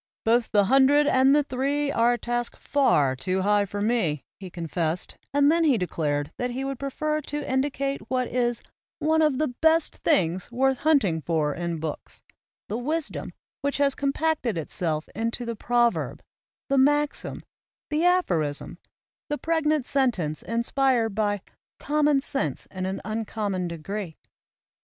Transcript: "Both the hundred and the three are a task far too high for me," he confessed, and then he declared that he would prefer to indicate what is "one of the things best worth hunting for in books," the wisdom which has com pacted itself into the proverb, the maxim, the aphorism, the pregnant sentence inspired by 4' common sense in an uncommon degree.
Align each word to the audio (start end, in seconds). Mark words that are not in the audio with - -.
"Both 0.25 0.49
the 0.49 0.65
hundred 0.65 1.05
and 1.05 1.35
the 1.35 1.43
three 1.43 1.91
are 1.91 2.13
a 2.13 2.17
task 2.17 2.57
far 2.57 3.15
too 3.15 3.43
high 3.43 3.65
for 3.65 3.81
me," 3.81 4.23
he 4.39 4.49
confessed, 4.49 5.15
and 5.31 5.51
then 5.51 5.63
he 5.63 5.77
declared 5.77 6.31
that 6.37 6.49
he 6.49 6.63
would 6.65 6.79
prefer 6.79 7.21
to 7.21 7.47
indicate 7.47 8.09
what 8.09 8.27
is 8.27 8.63
"one 8.97 9.21
of 9.21 9.37
the 9.37 9.53
things 10.03 10.41
best 10.45 10.51
worth 10.51 10.79
hunting 10.79 11.21
for 11.21 11.53
in 11.53 11.77
books," 11.79 12.23
the 12.67 12.79
wisdom 12.79 13.31
which 13.61 13.77
has 13.77 13.93
com 13.93 14.11
pacted 14.11 14.57
itself 14.57 15.07
into 15.13 15.45
the 15.45 15.55
proverb, 15.55 16.23
the 16.67 16.79
maxim, 16.79 17.43
the 17.91 18.03
aphorism, 18.03 18.79
the 19.29 19.37
pregnant 19.37 19.85
sentence 19.85 20.41
inspired 20.41 21.13
by 21.13 21.37
4' 21.37 21.55
common 21.87 22.21
sense 22.21 22.65
in 22.71 22.87
an 22.87 23.01
uncommon 23.05 23.67
degree. 23.67 24.17